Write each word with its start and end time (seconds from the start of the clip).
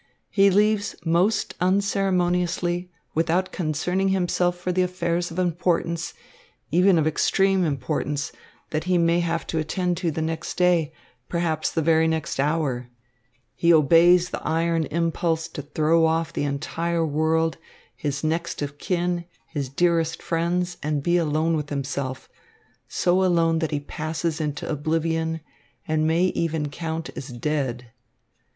He 0.31 0.49
leaves 0.49 0.95
most 1.05 1.53
unceremoniously, 1.61 2.89
without 3.13 3.51
concerning 3.51 4.07
himself 4.09 4.57
for 4.57 4.71
the 4.71 4.81
affairs 4.81 5.29
of 5.29 5.37
importance, 5.37 6.15
even 6.71 6.97
of 6.97 7.05
extreme 7.05 7.63
importance, 7.63 8.31
that 8.71 8.85
he 8.85 8.97
may 8.97 9.19
have 9.19 9.45
to 9.45 9.59
attend 9.59 9.97
to 9.97 10.09
the 10.09 10.23
next 10.23 10.55
day, 10.57 10.91
perhaps 11.29 11.71
the 11.71 11.83
very 11.83 12.07
next 12.07 12.39
hour. 12.39 12.89
He 13.55 13.71
obeys 13.71 14.31
the 14.31 14.41
iron 14.41 14.85
impulse 14.85 15.47
to 15.49 15.61
throw 15.61 16.07
off 16.07 16.33
the 16.33 16.45
entire 16.45 17.05
world, 17.05 17.59
his 17.95 18.23
next 18.23 18.63
of 18.63 18.79
kin, 18.79 19.25
his 19.49 19.69
dearest 19.69 20.19
friends, 20.23 20.77
and 20.81 21.03
be 21.03 21.17
alone 21.17 21.55
with 21.55 21.69
himself, 21.69 22.27
so 22.87 23.23
alone 23.23 23.59
that 23.59 23.69
he 23.69 23.79
passes 23.79 24.41
into 24.41 24.67
oblivion 24.67 25.41
and 25.87 26.07
may 26.07 26.23
even 26.29 26.69
count 26.69 27.11
as 27.15 27.27
dead. 27.27 27.91